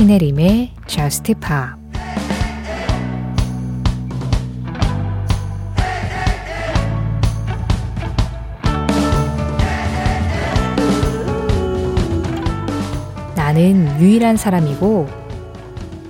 신혜림의 0.00 0.70
Just 0.86 1.34
Pop 1.34 1.78
나는 13.34 14.00
유일한 14.00 14.38
사람이고 14.38 15.06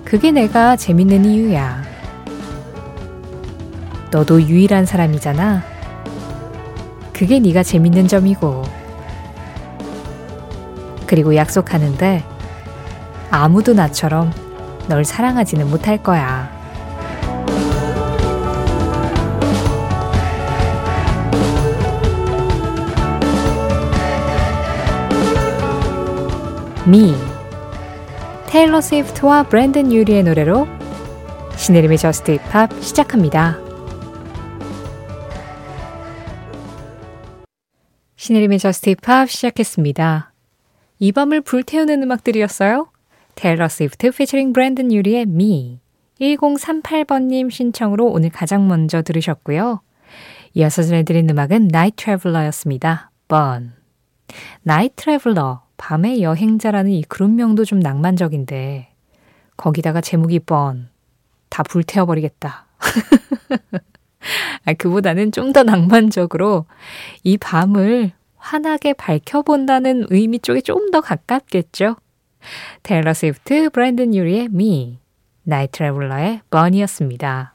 그게 0.04 0.30
내가 0.30 0.76
재밌는 0.76 1.24
이유야. 1.24 1.82
너도 4.12 4.40
유일한 4.40 4.86
사람이잖아. 4.86 5.64
그게 7.12 7.40
네가 7.40 7.64
재밌는 7.64 8.06
점이고. 8.06 8.62
그리고 11.08 11.34
약속하는데 11.34 12.29
아무도 13.30 13.74
나처럼 13.74 14.32
널 14.88 15.04
사랑하지는 15.04 15.70
못할 15.70 16.02
거야. 16.02 16.50
ME 26.86 27.14
테일러 28.48 28.80
스위프트와 28.80 29.44
브랜든 29.44 29.92
유리의 29.92 30.24
노래로 30.24 30.66
신혜림의 31.56 31.98
Just 31.98 32.32
Pop 32.32 32.72
시작합니다. 32.82 33.58
신혜림의 38.16 38.58
Just 38.58 38.90
Pop 38.90 39.30
시작했습니다. 39.30 40.32
이 40.98 41.12
밤을 41.12 41.42
불태우는 41.42 42.02
음악들이었어요. 42.02 42.89
테일러 43.40 43.68
스위프트 43.68 44.10
피처링 44.10 44.52
브랜든 44.52 44.92
유리의 44.92 45.24
ME 45.24 45.80
1038번님 46.20 47.50
신청으로 47.50 48.04
오늘 48.04 48.28
가장 48.28 48.68
먼저 48.68 49.00
들으셨고요. 49.00 49.80
이어서 50.52 50.82
전해드린 50.82 51.30
음악은 51.30 51.68
Night 51.68 52.04
Traveler였습니다. 52.04 53.10
Burn 53.28 53.72
Night 54.60 54.94
Traveler 54.96 55.62
밤의 55.78 56.22
여행자라는 56.22 56.90
이 56.90 57.02
그룹명도 57.04 57.64
좀 57.64 57.80
낭만적인데 57.80 58.90
거기다가 59.56 60.02
제목이 60.02 60.40
Burn. 60.40 60.90
다 61.48 61.62
불태워버리겠다. 61.62 62.66
아, 64.66 64.72
그보다는 64.74 65.32
좀 65.32 65.54
더 65.54 65.62
낭만적으로 65.62 66.66
이 67.24 67.38
밤을 67.38 68.12
환하게 68.36 68.92
밝혀본다는 68.92 70.08
의미 70.10 70.40
쪽에 70.40 70.60
좀 70.60 70.90
더 70.90 71.00
가깝겠죠. 71.00 71.96
테일러 72.82 73.14
스위프트, 73.14 73.70
브랜든 73.70 74.14
유리의 74.14 74.48
ME, 74.50 74.98
Night 75.42 75.78
Traveler의 75.78 76.40
Burn이었습니다. 76.50 77.54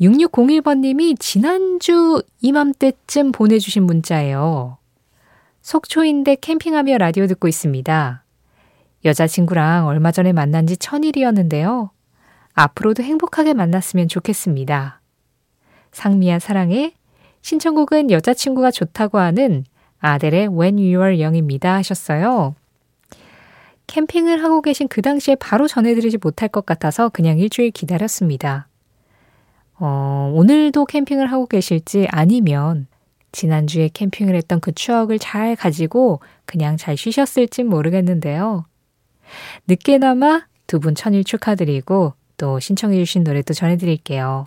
6601번님이 0.00 1.18
지난주 1.18 2.22
이맘때쯤 2.40 3.32
보내주신 3.32 3.84
문자예요. 3.84 4.78
속초인데 5.62 6.36
캠핑하며 6.40 6.98
라디오 6.98 7.26
듣고 7.26 7.46
있습니다. 7.46 8.24
여자친구랑 9.04 9.86
얼마 9.86 10.10
전에 10.10 10.32
만난 10.32 10.66
지 10.66 10.76
천일이었는데요. 10.76 11.90
앞으로도 12.54 13.02
행복하게 13.02 13.54
만났으면 13.54 14.08
좋겠습니다. 14.08 15.00
상미야 15.92 16.38
사랑해. 16.38 16.94
신청곡은 17.42 18.10
여자친구가 18.10 18.70
좋다고 18.70 19.18
하는 19.18 19.64
아델의 19.98 20.48
When 20.48 20.78
You 20.78 21.02
Are 21.02 21.22
Young입니다 21.22 21.74
하셨어요. 21.74 22.54
캠핑을 23.92 24.42
하고 24.42 24.62
계신 24.62 24.88
그 24.88 25.02
당시에 25.02 25.34
바로 25.34 25.68
전해드리지 25.68 26.16
못할 26.16 26.48
것 26.48 26.64
같아서 26.64 27.10
그냥 27.10 27.38
일주일 27.38 27.70
기다렸습니다. 27.70 28.66
어, 29.78 30.32
오늘도 30.34 30.86
캠핑을 30.86 31.26
하고 31.30 31.46
계실지 31.46 32.08
아니면 32.10 32.86
지난주에 33.32 33.90
캠핑을 33.92 34.34
했던 34.34 34.60
그 34.60 34.72
추억을 34.72 35.18
잘 35.18 35.56
가지고 35.56 36.20
그냥 36.46 36.78
잘 36.78 36.96
쉬셨을진 36.96 37.68
모르겠는데요. 37.68 38.64
늦게나마 39.68 40.46
두 40.66 40.80
분 40.80 40.94
천일 40.94 41.22
축하드리고 41.22 42.14
또 42.38 42.60
신청해주신 42.60 43.24
노래도 43.24 43.52
전해드릴게요. 43.52 44.44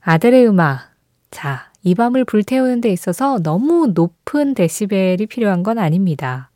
아들의 0.00 0.48
음악. 0.48 0.88
자, 1.30 1.70
이 1.82 1.94
밤을 1.94 2.24
불태우는 2.24 2.80
데 2.80 2.88
있어서 2.88 3.38
너무 3.42 3.92
높은 3.94 4.54
데시벨이 4.54 5.26
필요한 5.26 5.62
건 5.62 5.78
아닙니다. 5.78 6.49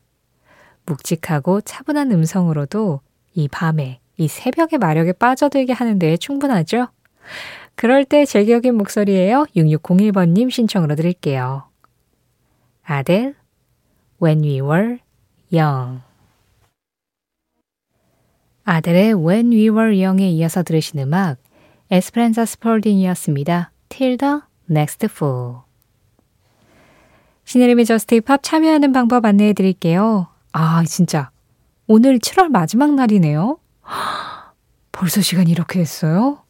묵직하고 0.87 1.61
차분한 1.61 2.13
음성으로도 2.13 3.01
이 3.35 3.49
밤에, 3.49 4.01
이 4.17 4.29
새벽의 4.29 4.79
마력에 4.79 5.13
빠져들게 5.13 5.73
하는 5.73 5.99
데 5.99 6.17
충분하죠? 6.17 6.89
그럴 7.75 8.05
때 8.05 8.25
제격인 8.25 8.77
목소리예요. 8.77 9.47
6601번님 9.57 10.51
신청으로 10.51 10.95
드릴게요. 10.95 11.65
아델, 12.85 13.35
When 14.23 14.45
We 14.45 14.61
Were 14.61 14.99
Young. 15.53 16.03
아델의 18.65 19.15
When 19.15 19.51
We 19.53 19.69
Were 19.71 20.03
Young에 20.03 20.29
이어서 20.31 20.63
들으신 20.63 21.01
음악, 21.01 21.39
에스프란자 21.91 22.45
스폴딩이었습니다. 22.45 23.73
The 23.89 24.17
Next 24.71 25.07
Fool. 25.07 25.57
신혜림의 27.45 27.85
저스트 27.85 28.15
힙합 28.17 28.43
참여하는 28.43 28.93
방법 28.93 29.25
안내해 29.27 29.53
드릴게요. 29.53 30.29
아, 30.57 30.85
진짜. 30.85 31.31
오늘 31.89 32.21
7월 32.21 32.49
마지막 32.49 32.95
날이네요. 32.95 33.59
벌써 34.93 35.21
시간이 35.21 35.51
이렇게 35.51 35.81
됐어요? 35.81 36.45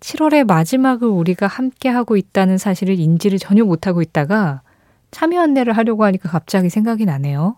7월의 0.00 0.44
마지막을 0.44 1.08
우리가 1.08 1.46
함께 1.46 1.88
하고 1.88 2.18
있다는 2.18 2.58
사실을 2.58 2.98
인지를 2.98 3.38
전혀 3.38 3.64
못하고 3.64 4.02
있다가 4.02 4.60
참여 5.10 5.40
안내를 5.40 5.74
하려고 5.74 6.04
하니까 6.04 6.28
갑자기 6.28 6.68
생각이 6.68 7.06
나네요. 7.06 7.56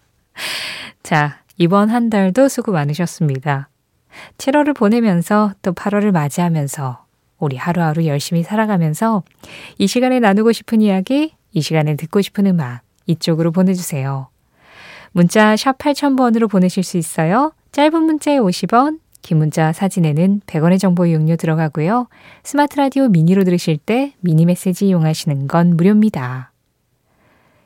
자, 1.02 1.42
이번 1.58 1.90
한 1.90 2.08
달도 2.08 2.48
수고 2.48 2.72
많으셨습니다. 2.72 3.68
7월을 4.38 4.74
보내면서 4.74 5.52
또 5.60 5.74
8월을 5.74 6.10
맞이하면서 6.10 7.04
우리 7.38 7.58
하루하루 7.58 8.06
열심히 8.06 8.42
살아가면서 8.42 9.24
이 9.76 9.86
시간에 9.86 10.20
나누고 10.20 10.52
싶은 10.52 10.80
이야기, 10.80 11.34
이 11.52 11.60
시간에 11.60 11.96
듣고 11.96 12.22
싶은 12.22 12.46
음악 12.46 12.80
이쪽으로 13.06 13.50
보내주세요. 13.50 14.28
문자 15.12 15.56
샵 15.56 15.78
8000번으로 15.78 16.48
보내실 16.50 16.82
수 16.82 16.96
있어요. 16.96 17.52
짧은 17.72 18.02
문자에 18.02 18.38
50원, 18.38 18.98
긴 19.20 19.38
문자 19.38 19.72
사진에는 19.72 20.40
100원의 20.46 20.78
정보 20.80 21.06
이용료 21.06 21.36
들어가고요. 21.36 22.08
스마트 22.42 22.76
라디오 22.76 23.08
미니로 23.08 23.44
들으실 23.44 23.78
때 23.78 24.14
미니 24.20 24.46
메시지 24.46 24.88
이용하시는 24.88 25.46
건 25.46 25.76
무료입니다. 25.76 26.50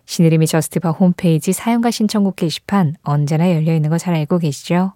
신혜림의 0.04 0.46
Just 0.46 0.71
Pop 0.71 0.90
홈페이지 0.90 1.52
사연과 1.52 1.90
신청곡 1.90 2.36
게시판 2.36 2.94
언제나 3.02 3.50
열려 3.52 3.74
있는 3.74 3.90
거 3.90 3.98
잘 3.98 4.14
알고 4.14 4.38
계시죠? 4.38 4.92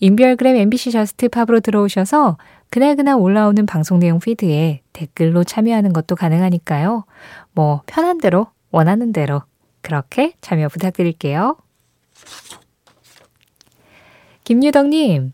인별그램 0.00 0.56
MBC 0.56 0.90
Just 0.92 1.28
Pop으로 1.28 1.60
들어오셔서 1.60 2.38
그날그날 2.70 3.16
올라오는 3.16 3.66
방송 3.66 3.98
내용 3.98 4.18
피드에 4.18 4.80
댓글로 4.92 5.44
참여하는 5.44 5.92
것도 5.92 6.16
가능하니까요. 6.16 7.04
뭐 7.52 7.82
편한 7.86 8.18
대로 8.18 8.48
원하는 8.74 9.12
대로 9.12 9.40
그렇게 9.82 10.32
참여 10.40 10.68
부탁드릴게요. 10.68 11.56
김유덕님, 14.42 15.32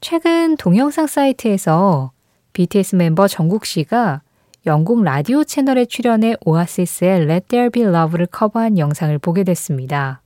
최근 0.00 0.56
동영상 0.56 1.06
사이트에서 1.06 2.10
BTS 2.52 2.96
멤버 2.96 3.28
정국 3.28 3.66
씨가 3.66 4.22
영국 4.66 5.04
라디오 5.04 5.44
채널에 5.44 5.84
출연해 5.84 6.34
오아시스의 6.44 7.22
Let 7.22 7.46
There 7.46 7.70
Be 7.70 7.84
Love를 7.84 8.26
커버한 8.26 8.78
영상을 8.78 9.16
보게 9.20 9.44
됐습니다. 9.44 10.20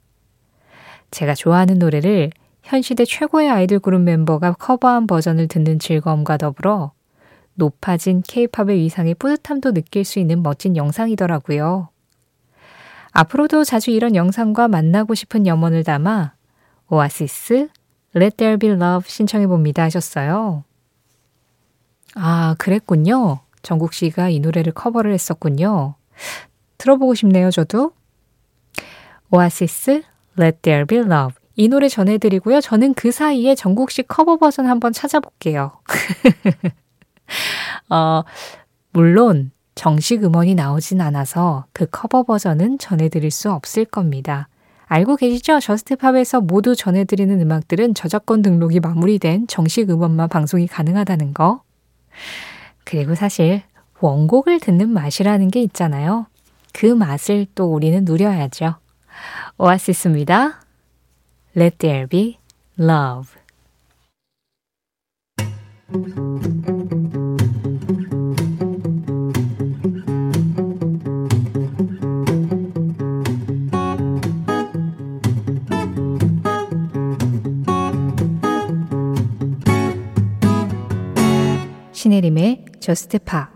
제가 1.11 1.35
좋아하는 1.35 1.79
노래를 1.79 2.31
현 2.63 2.81
시대 2.81 3.05
최고의 3.05 3.51
아이돌 3.51 3.81
그룹 3.81 4.01
멤버가 4.01 4.55
커버한 4.55 5.07
버전을 5.07 5.49
듣는 5.49 5.79
즐거움과 5.79 6.39
더불어 6.39 6.93
높아진 7.53 8.23
케이팝의 8.27 8.79
위상의 8.79 9.15
뿌듯함도 9.15 9.73
느낄 9.73 10.05
수 10.05 10.19
있는 10.19 10.43
멋진 10.43 10.75
영상이더라고요. 10.75 11.91
앞으로도 13.17 13.65
자주 13.65 13.91
이런 13.91 14.15
영상과 14.15 14.69
만나고 14.69 15.15
싶은 15.15 15.47
염원을 15.47 15.85
담아 15.85 16.35
오아시스 16.91 17.69
Let 18.15 18.37
There 18.37 18.59
Be 18.59 18.71
Love 18.71 19.09
신청해 19.09 19.47
봅니다 19.47 19.85
하셨어요. 19.85 20.65
아, 22.15 22.55
그랬군요. 22.59 23.41
정국 23.63 23.95
씨가 23.95 24.29
이 24.29 24.41
노래를 24.41 24.73
커버를 24.73 25.15
했었군요. 25.15 25.95
들어보고 26.77 27.15
싶네요, 27.15 27.51
저도. 27.51 27.93
오아시스 29.31 30.03
Let 30.39 30.59
There 30.61 30.85
Be 30.85 30.99
Love 30.99 31.37
이 31.55 31.69
노래 31.69 31.89
전해드리고요. 31.89 32.61
저는 32.61 32.93
그 32.93 33.11
사이에 33.11 33.55
정국 33.55 33.91
씨 33.91 34.03
커버 34.03 34.37
버전 34.37 34.67
한번 34.67 34.93
찾아볼게요. 34.93 35.73
어, 37.89 38.25
물론 38.93 39.53
정식 39.77 40.25
음원이 40.25 40.55
나오진 40.55 41.01
않아서 41.03 41.67
그 41.73 41.87
커버 41.89 42.25
버전은 42.25 42.79
전해드릴 42.79 43.31
수 43.31 43.53
없을 43.53 43.85
겁니다. 43.85 44.49
알고 44.87 45.17
계시죠? 45.17 45.61
Just 45.61 45.90
Pop에서 45.90 46.41
모두 46.41 46.75
전해드리는 46.75 47.41
음악들은 47.41 47.95
저작권 47.95 48.41
등록이 48.41 48.81
마무리된 48.81 49.47
정식 49.47 49.91
음원만 49.91 50.29
방송이 50.29 50.67
가능하다는 50.67 51.35
거. 51.35 51.63
그리고 52.85 53.15
사실 53.15 53.63
원곡을 54.01 54.61
듣는 54.61 54.89
맛이라는 54.89 55.49
게 55.49 55.61
있잖아요. 55.63 56.27
그 56.73 56.87
맛을 56.87 57.47
또 57.55 57.73
우리는 57.73 58.05
누려야죠. 58.05 58.77
오아시스입니다. 59.59 60.61
Let 61.55 61.79
there 61.79 62.07
be 62.07 62.39
love. 62.79 63.31
신혜림의 82.17 82.65
Just 82.81 83.19
Pop 83.19 83.51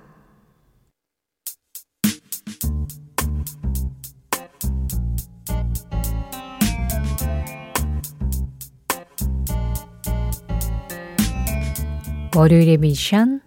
월요일의 12.36 12.76
미션 12.78 13.40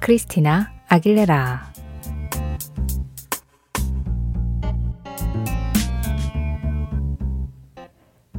크리스티나 0.00 0.72
아길레라. 0.88 1.72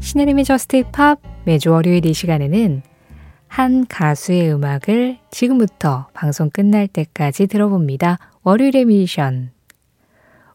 신혜림의 0.01 0.43
Just 0.43 0.83
Pop 0.91 1.21
매주 1.45 1.71
월요일 1.71 2.05
이 2.05 2.13
시간에는 2.13 2.92
한 3.53 3.85
가수의 3.85 4.51
음악을 4.51 5.19
지금부터 5.29 6.07
방송 6.13 6.49
끝날 6.49 6.87
때까지 6.87 7.45
들어봅니다. 7.45 8.17
월요일의 8.41 8.85
미션 8.85 9.51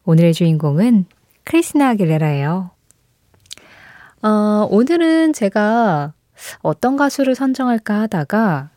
오늘의 0.03 0.33
주인공은 0.33 1.05
크리스티나 1.45 1.91
아길레라예요. 1.91 2.71
어, 4.21 4.67
오늘은 4.69 5.31
제가 5.31 6.11
어떤 6.57 6.97
가수를 6.97 7.35
선정할까 7.35 8.01
하다가 8.01 8.71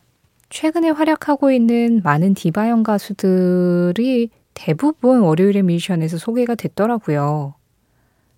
최근에 0.49 0.91
활약하고 0.91 1.51
있는 1.51 1.99
많은 2.01 2.33
디바형 2.33 2.83
가수들이 2.83 4.29
대부분 4.53 5.19
월요일의 5.19 5.63
미션에서 5.63 6.17
소개가 6.17 6.55
됐더라고요. 6.55 7.55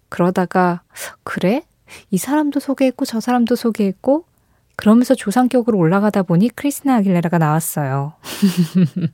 그러다가, 0.09 0.81
그래? 1.23 1.61
이 2.09 2.17
사람도 2.17 2.59
소개했고, 2.59 3.05
저 3.05 3.19
사람도 3.19 3.55
소개했고, 3.55 4.25
그러면서 4.75 5.15
조상격으로 5.15 5.77
올라가다 5.77 6.23
보니 6.23 6.49
크리스나 6.49 6.95
아길레라가 6.97 7.37
나왔어요. 7.37 8.13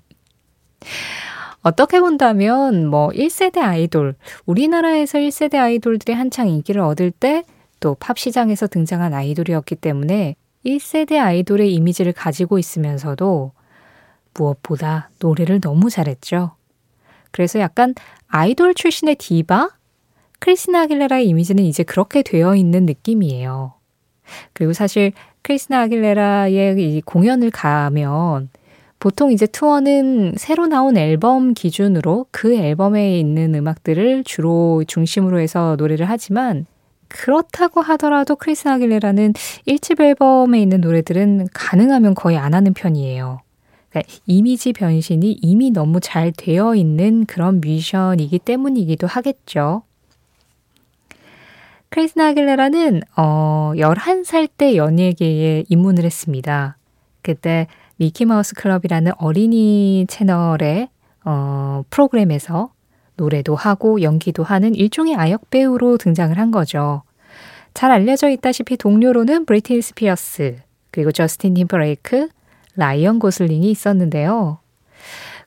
어떻게 1.63 1.99
본다면, 1.99 2.87
뭐, 2.87 3.09
1세대 3.09 3.59
아이돌, 3.59 4.15
우리나라에서 4.45 5.19
1세대 5.19 5.55
아이돌들이 5.57 6.13
한창 6.13 6.47
인기를 6.47 6.81
얻을 6.81 7.11
때, 7.11 7.43
또 7.81 7.95
팝 7.99 8.17
시장에서 8.17 8.67
등장한 8.67 9.13
아이돌이었기 9.13 9.75
때문에 9.75 10.35
1세대 10.65 11.17
아이돌의 11.17 11.73
이미지를 11.73 12.13
가지고 12.13 12.59
있으면서도 12.59 13.51
무엇보다 14.35 15.09
노래를 15.19 15.59
너무 15.59 15.89
잘했죠. 15.89 16.55
그래서 17.31 17.59
약간 17.59 17.95
아이돌 18.27 18.75
출신의 18.75 19.15
디바? 19.15 19.69
크리스티나 20.39 20.81
아길레라의 20.83 21.27
이미지는 21.27 21.63
이제 21.63 21.83
그렇게 21.83 22.21
되어 22.21 22.55
있는 22.55 22.85
느낌이에요. 22.85 23.73
그리고 24.53 24.73
사실 24.73 25.11
크리스티나 25.43 25.81
아길레라의 25.81 26.75
이 26.77 27.01
공연을 27.01 27.51
가면 27.51 28.49
보통 28.99 29.31
이제 29.31 29.47
투어는 29.47 30.35
새로 30.37 30.67
나온 30.67 30.95
앨범 30.95 31.53
기준으로 31.53 32.27
그 32.29 32.55
앨범에 32.55 33.17
있는 33.19 33.55
음악들을 33.55 34.23
주로 34.23 34.83
중심으로 34.85 35.39
해서 35.39 35.75
노래를 35.77 36.07
하지만 36.07 36.67
그렇다고 37.07 37.81
하더라도 37.81 38.35
크리스티나 38.35 38.67
아길레라는 38.67 39.33
1집 39.67 39.99
앨범에 40.01 40.61
있는 40.61 40.81
노래들은 40.81 41.47
가능하면 41.53 42.13
거의 42.13 42.37
안 42.37 42.53
하는 42.53 42.73
편이에요. 42.73 43.41
그러니까 43.89 44.13
이미지 44.25 44.71
변신이 44.71 45.39
이미 45.41 45.71
너무 45.71 45.99
잘 45.99 46.31
되어 46.31 46.75
있는 46.75 47.25
그런 47.25 47.59
뮤지션이기 47.59 48.39
때문이기도 48.39 49.07
하겠죠. 49.07 49.83
크리스티나 51.91 52.29
아길레라는 52.29 53.01
어 53.17 53.73
11살 53.75 54.47
때 54.57 54.77
연예계에 54.77 55.65
입문을 55.67 56.05
했습니다. 56.05 56.77
그때 57.21 57.67
미키마우스 57.97 58.55
클럽이라는 58.55 59.11
어린이 59.17 60.05
채널의 60.07 60.87
어 61.25 61.83
프로그램에서 61.89 62.71
노래도 63.17 63.55
하고 63.55 64.01
연기도 64.01 64.41
하는 64.41 64.73
일종의 64.73 65.15
아역 65.15 65.49
배우로 65.49 65.97
등장을 65.97 66.37
한 66.37 66.49
거죠. 66.49 67.03
잘 67.73 67.91
알려져 67.91 68.29
있다시피 68.29 68.77
동료로는 68.77 69.45
브리트니 69.45 69.81
스피어스, 69.81 70.59
그리고 70.91 71.11
저스틴 71.11 71.55
팀버레이크, 71.55 72.29
라이언 72.77 73.19
고슬링이 73.19 73.69
있었는데요. 73.69 74.59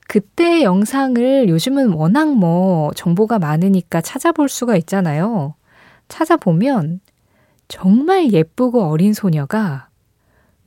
그때 0.09 0.63
영상을 0.63 1.49
요즘은 1.49 1.95
워낙 1.95 2.35
뭐 2.35 2.91
정보가 2.93 3.39
많으니까 3.39 4.03
찾아볼 4.03 4.51
수가 4.51 4.77
있잖아요. 4.77 5.55
찾아보면 6.09 7.01
정말 7.69 8.33
예쁘고 8.33 8.85
어린 8.85 9.15
소녀가 9.15 9.89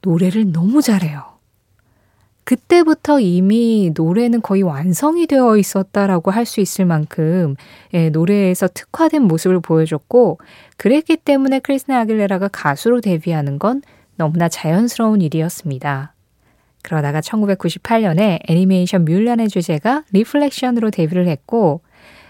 노래를 0.01 0.51
너무 0.51 0.81
잘해요. 0.81 1.37
그때부터 2.43 3.19
이미 3.19 3.91
노래는 3.93 4.41
거의 4.41 4.61
완성이 4.61 5.27
되어 5.27 5.57
있었다라고 5.57 6.31
할 6.31 6.45
수 6.45 6.61
있을 6.61 6.85
만큼 6.85 7.55
예, 7.93 8.09
노래에서 8.09 8.69
특화된 8.69 9.21
모습을 9.23 9.59
보여줬고 9.59 10.39
그랬기 10.77 11.17
때문에 11.17 11.59
크리스티나 11.59 11.99
아길레라가 11.99 12.47
가수로 12.47 13.01
데뷔하는 13.01 13.59
건 13.59 13.81
너무나 14.15 14.47
자연스러운 14.47 15.21
일이었습니다. 15.21 16.13
그러다가 16.83 17.19
1998년에 17.19 18.39
애니메이션 18.47 19.03
뮬란의 19.03 19.49
주제가 19.49 20.05
Reflection으로 20.13 20.89
데뷔를 20.91 21.27
했고 21.27 21.81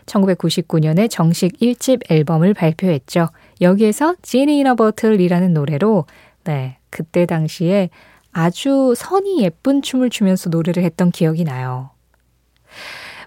1999년에 0.07 1.09
정식 1.09 1.59
1집 1.59 2.11
앨범을 2.11 2.53
발표했죠. 2.55 3.29
여기에서 3.61 4.15
Genie 4.23 4.59
in 4.59 4.75
a 4.75 4.81
Bottle이라는 4.81 5.53
노래로 5.53 6.05
네, 6.45 6.77
그때 6.89 7.25
당시에 7.25 7.89
아주 8.31 8.93
선이 8.95 9.43
예쁜 9.43 9.81
춤을 9.81 10.09
추면서 10.09 10.49
노래를 10.49 10.83
했던 10.83 11.11
기억이 11.11 11.43
나요. 11.43 11.91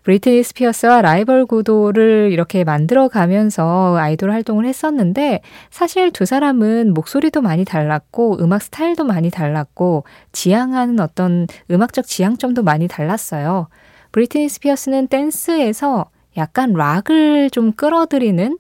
브리트니 0.04 0.42
스피어스와 0.42 1.02
라이벌 1.02 1.46
구도를 1.46 2.30
이렇게 2.32 2.64
만들어 2.64 3.08
가면서 3.08 3.96
아이돌 3.98 4.30
활동을 4.32 4.64
했었는데 4.64 5.40
사실 5.70 6.10
두 6.10 6.24
사람은 6.24 6.94
목소리도 6.94 7.42
많이 7.42 7.64
달랐고 7.64 8.38
음악 8.40 8.62
스타일도 8.62 9.04
많이 9.04 9.30
달랐고 9.30 10.04
지향하는 10.32 11.00
어떤 11.00 11.46
음악적 11.70 12.06
지향점도 12.06 12.62
많이 12.62 12.88
달랐어요. 12.88 13.68
브리트니 14.12 14.48
스피어스는 14.48 15.08
댄스에서 15.08 16.06
약간 16.36 16.72
락을 16.72 17.50
좀 17.50 17.72
끌어들이는 17.72 18.58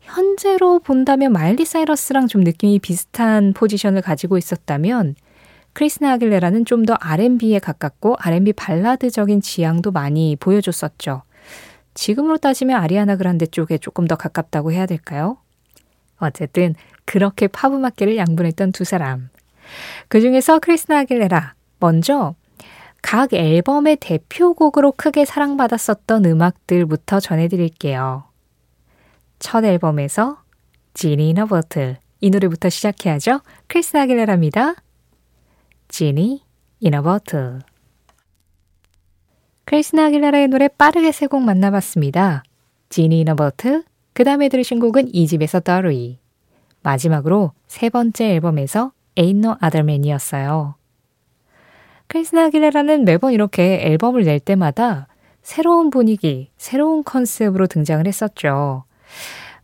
현재로 0.00 0.78
본다면 0.80 1.32
마일리 1.32 1.64
사이러스랑 1.64 2.26
좀 2.26 2.42
느낌이 2.42 2.78
비슷한 2.78 3.52
포지션을 3.52 4.02
가지고 4.02 4.38
있었다면 4.38 5.14
크리스나 5.74 6.12
아길레라는 6.12 6.64
좀 6.64 6.86
더 6.86 6.96
R&B에 6.98 7.58
가깝고 7.58 8.16
R&B 8.18 8.54
발라드적인 8.54 9.42
지향도 9.42 9.90
많이 9.92 10.36
보여줬었죠. 10.36 11.22
지금으로 11.94 12.38
따지면 12.38 12.80
아리아나 12.80 13.16
그란데 13.16 13.46
쪽에 13.46 13.78
조금 13.78 14.06
더 14.06 14.16
가깝다고 14.16 14.72
해야 14.72 14.86
될까요? 14.86 15.36
어쨌든 16.18 16.74
그렇게 17.04 17.46
팝음악계를 17.48 18.16
양분했던 18.16 18.72
두 18.72 18.84
사람. 18.84 19.28
그 20.08 20.20
중에서 20.20 20.58
크리스나 20.60 21.00
아길레라 21.00 21.54
먼저 21.78 22.34
각 23.02 23.32
앨범의 23.32 23.96
대표곡으로 23.96 24.92
크게 24.92 25.24
사랑받았었던 25.24 26.24
음악들부터 26.24 27.20
전해드릴게요. 27.20 28.24
첫 29.38 29.64
앨범에서 29.64 30.42
지니 30.94 31.32
너 31.32 31.46
버틀 31.46 31.98
이 32.20 32.30
노래부터 32.30 32.68
시작해야죠. 32.68 33.40
크리스나 33.68 34.02
아길레라입니다. 34.02 34.74
지니 35.88 36.42
이너버트 36.80 37.60
크리스나 39.64 40.06
아길라라의 40.06 40.48
노래 40.48 40.68
빠르게 40.68 41.12
세 41.12 41.26
곡 41.26 41.42
만나봤습니다. 41.42 42.42
지니 42.88 43.20
이너버트, 43.20 43.84
그 44.14 44.24
다음에 44.24 44.48
들으신 44.48 44.80
곡은 44.80 45.14
이 45.14 45.26
집에서 45.26 45.60
더리, 45.60 46.18
마지막으로 46.82 47.52
세 47.66 47.90
번째 47.90 48.30
앨범에서 48.34 48.92
Ain't 49.16 49.44
No 49.44 49.56
Other 49.62 49.84
Man이었어요. 49.84 50.77
크리스나 52.08 52.46
아길레라는 52.46 53.04
매번 53.04 53.32
이렇게 53.32 53.80
앨범을 53.82 54.24
낼 54.24 54.40
때마다 54.40 55.06
새로운 55.42 55.90
분위기, 55.90 56.50
새로운 56.56 57.04
컨셉으로 57.04 57.66
등장을 57.66 58.06
했었죠. 58.06 58.84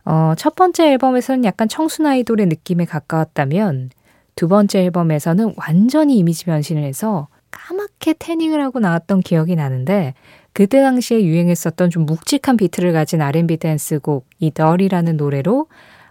어, 0.05 0.33
첫 0.37 0.55
번째 0.55 0.91
앨범에서는 0.91 1.43
약간 1.43 1.67
청순 1.67 2.05
아이돌의 2.05 2.45
느낌에 2.47 2.85
가까웠다면 2.85 3.89
두 4.35 4.47
번째 4.47 4.83
앨범에서는 4.83 5.55
완전히 5.57 6.17
이미지 6.17 6.45
변신을 6.45 6.83
해서 6.83 7.27
까맣게 7.51 8.15
태닝을 8.19 8.61
하고 8.61 8.79
나왔던 8.79 9.21
기억이 9.21 9.55
나는데 9.55 10.13
그때 10.53 10.81
당시에 10.81 11.23
유행했었던 11.23 11.89
좀 11.89 12.05
묵직한 12.05 12.57
비트를 12.57 12.93
가진 12.93 13.21
R&B 13.21 13.57
댄스곡 13.57 14.25
이 14.39 14.51
덜이라는 14.51 15.17
노래로 15.17 15.67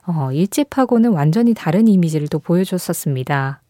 어, 0.07 0.29
1집하고는 0.33 1.15
완전히 1.15 1.55
다른 1.55 1.89
이미지를 1.89 2.29
또 2.29 2.39
보여줬었습니다. 2.39 3.64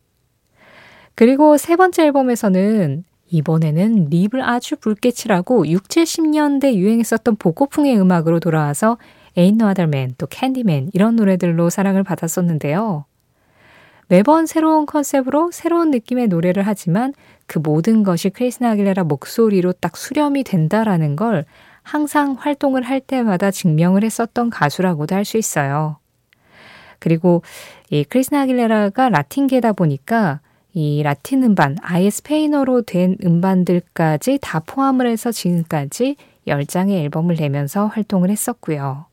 그리고 1.15 1.57
세 1.57 1.77
번째 1.77 2.05
앨범에서는 2.07 3.05
이번에는 3.29 4.09
립을 4.11 4.43
아주 4.43 4.77
붉게 4.77 5.11
칠하고 5.11 5.69
6, 5.69 5.85
70년대 5.85 6.75
유행했었던 6.75 7.37
복고풍의 7.37 7.99
음악으로 7.99 8.41
돌아와서 8.41 8.99
Ain't 9.37 9.61
No 9.61 9.69
Other 9.71 9.89
Man, 9.89 10.15
또 10.19 10.27
캔디맨 10.27 10.91
이런 10.93 11.17
노래들로 11.17 11.71
사랑을 11.71 12.03
받았었는데요. 12.03 13.05
매번 14.09 14.47
새로운 14.47 14.87
컨셉으로 14.87 15.51
새로운 15.51 15.91
느낌의 15.91 16.29
노래를 16.29 16.65
하지만 16.65 17.15
그 17.47 17.59
모든 17.59 18.03
것이 18.03 18.29
크리스나 18.31 18.71
아길레라 18.73 19.05
목소리로 19.05 19.73
딱 19.73 19.97
수렴이 19.97 20.45
된다라는 20.45 21.17
걸 21.17 21.45
항상 21.83 22.37
활동을 22.39 22.83
할 22.83 23.01
때마다 23.01 23.51
증명을 23.51 24.05
했었던 24.05 24.51
가수라고도 24.51 25.15
할 25.15 25.25
수 25.25 25.39
있어요. 25.39 25.97
그리고 26.99 27.43
이 27.91 28.05
크리스나 28.05 28.43
아길레라가 28.43 29.09
라틴계다 29.09 29.73
보니까 29.73 30.41
이 30.75 31.03
라틴 31.05 31.45
음반, 31.45 31.77
아예 31.81 32.11
스페인어로 32.11 32.83
된 32.83 33.17
음반들까지 33.25 34.41
다 34.43 34.61
포함을 34.61 35.07
해서 35.07 35.31
지금까지 35.31 36.17
10장의 36.49 37.03
앨범을 37.05 37.37
내면서 37.37 37.87
활동을 37.87 38.29
했었고요. 38.29 39.07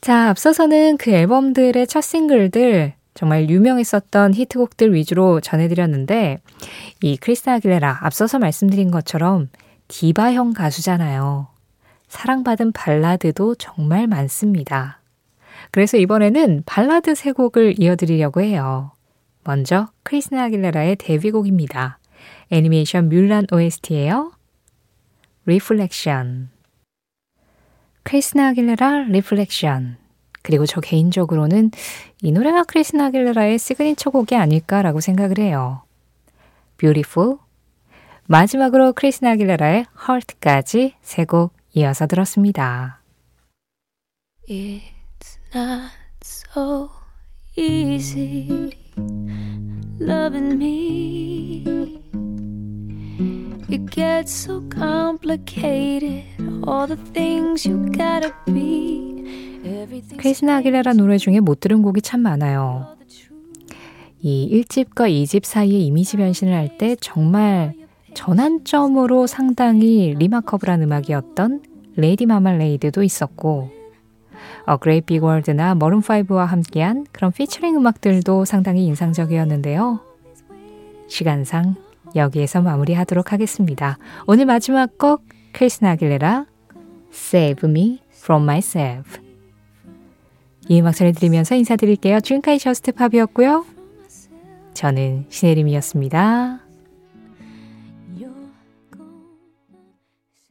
자, 0.00 0.30
앞서서는 0.30 0.96
그 0.96 1.10
앨범들의 1.10 1.86
첫 1.86 2.00
싱글들 2.00 2.94
정말 3.14 3.48
유명했었던 3.48 4.34
히트곡들 4.34 4.94
위주로 4.94 5.40
전해드렸는데 5.40 6.38
이 7.02 7.16
크리스티나 7.16 7.54
아길레라 7.54 7.98
앞서서 8.02 8.38
말씀드린 8.38 8.90
것처럼 8.90 9.48
디바형 9.88 10.54
가수잖아요. 10.54 11.48
사랑받은 12.08 12.72
발라드도 12.72 13.56
정말 13.56 14.06
많습니다. 14.06 15.00
그래서 15.70 15.96
이번에는 15.96 16.62
발라드 16.66 17.14
세 17.14 17.32
곡을 17.32 17.74
이어드리려고 17.78 18.40
해요. 18.40 18.92
먼저 19.46 19.88
크리스티나 20.02 20.44
아길레라의 20.44 20.96
데뷔곡입니다. 20.96 21.98
애니메이션 22.50 23.08
뮬란 23.08 23.46
OST예요. 23.52 24.32
Reflection 25.44 26.48
크리스티나 28.02 28.48
아길레라 28.48 29.06
Reflection 29.08 29.96
그리고 30.42 30.66
저 30.66 30.80
개인적으로는 30.80 31.70
이 32.22 32.32
노래가 32.32 32.64
크리스티나 32.64 33.06
아길레라의 33.06 33.58
시그니처 33.58 34.10
곡이 34.10 34.34
아닐까라고 34.34 35.00
생각을 35.00 35.38
해요. 35.38 35.82
Beautiful 36.76 37.38
마지막으로 38.26 38.92
크리스티나 38.92 39.32
아길레라의 39.32 39.86
Hurt까지 40.08 40.94
세 41.02 41.24
곡 41.24 41.54
이어서 41.74 42.06
들었습니다. 42.06 43.00
It's 44.48 45.38
not 45.54 45.92
so 46.24 46.88
easy 47.56 48.85
loving 50.00 50.56
me 50.58 51.64
It 53.68 53.90
gets 53.90 54.32
so 54.32 54.62
complicated 54.70 56.24
all 56.66 56.86
the 56.86 56.96
things 57.12 57.68
you 57.68 57.84
gotta 57.92 58.32
be 58.46 59.04
크리스티나 60.18 60.56
아길레라 60.58 60.92
노래 60.92 61.18
중에 61.18 61.40
못 61.40 61.60
들은 61.60 61.82
곡이 61.82 62.00
참 62.02 62.20
많아요. 62.20 62.96
이 64.20 64.62
1집과 64.64 65.10
2집 65.10 65.44
사이에 65.44 65.78
이미지 65.78 66.16
변신을 66.16 66.52
할 66.54 66.78
때 66.78 66.96
정말 67.00 67.74
전환점으로 68.14 69.26
상당히 69.26 70.14
remarkable한 70.18 70.82
음악이었던 70.82 71.62
Lady 71.96 72.26
Marmalade도 72.26 73.02
있었고 73.02 73.70
A 74.66 74.76
Great 74.76 75.06
Big 75.06 75.24
World나 75.24 75.74
Maroon 75.74 76.22
5와 76.22 76.46
함께한 76.46 77.06
그런 77.12 77.32
피처링 77.32 77.76
음악들도 77.76 78.44
상당히 78.44 78.84
인상적이었는데요. 78.86 80.00
시간상 81.08 81.76
여기에서 82.14 82.62
마무리하도록 82.62 83.32
하겠습니다. 83.32 83.98
오늘 84.26 84.46
마지막 84.46 84.98
곡 84.98 85.22
크리스나 85.52 85.92
아길레라 85.92 86.46
Save 87.12 87.68
Me 87.68 88.00
From 88.12 88.42
Myself 88.42 89.20
이 90.68 90.80
음악 90.80 90.94
전해드리면서 90.96 91.54
인사드릴게요. 91.54 92.20
지금까지 92.20 92.58
저스트팝이었고요. 92.58 93.64
저는 94.74 95.26
신혜림이었습니다. 95.28 96.65